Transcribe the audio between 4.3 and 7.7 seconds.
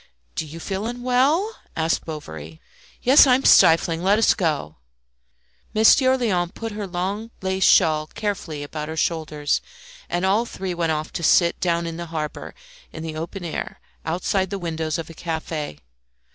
go." Monsieur Léon put her long lace